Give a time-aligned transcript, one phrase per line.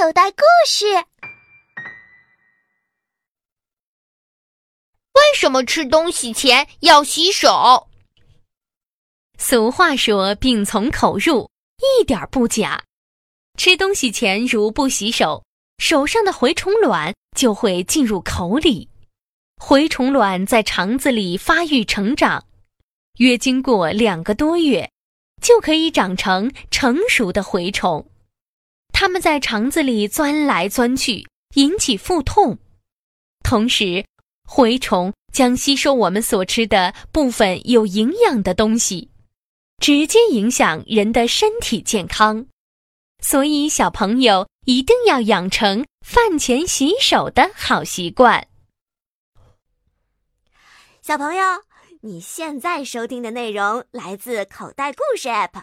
[0.00, 0.86] 口袋故事。
[5.14, 7.88] 为什么吃东西前要洗手？
[9.38, 11.50] 俗话说“病从口入”，
[11.82, 12.80] 一点不假。
[13.56, 15.42] 吃东西前如不洗手，
[15.78, 18.88] 手上的蛔虫卵就会进入口里。
[19.56, 22.46] 蛔虫卵在肠子里发育成长，
[23.16, 24.88] 约经过两个多月，
[25.42, 28.08] 就可以长成成熟的蛔虫。
[29.00, 31.24] 它们在肠子里钻来钻去，
[31.54, 32.58] 引起腹痛。
[33.44, 34.04] 同时，
[34.44, 39.08] 蛔虫将吸收我们所吃的部分有营养的东西。
[39.78, 42.44] 直接影响人的身体健康，
[43.22, 48.48] 所以小朋友一定要养成饭前洗手的好习惯。
[51.00, 51.44] 小朋友，
[52.00, 55.62] 你现在收听的内容来自口袋故事 App，